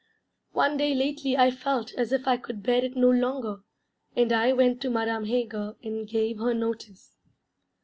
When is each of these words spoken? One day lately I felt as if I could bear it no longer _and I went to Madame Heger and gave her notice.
One 0.53 0.77
day 0.77 0.95
lately 0.95 1.37
I 1.37 1.51
felt 1.51 1.93
as 1.93 2.11
if 2.11 2.27
I 2.27 2.35
could 2.35 2.63
bear 2.63 2.83
it 2.83 2.95
no 2.97 3.11
longer 3.11 3.57
_and 4.17 4.31
I 4.31 4.51
went 4.51 4.81
to 4.81 4.89
Madame 4.89 5.25
Heger 5.25 5.75
and 5.83 6.07
gave 6.07 6.39
her 6.39 6.55
notice. 6.55 7.19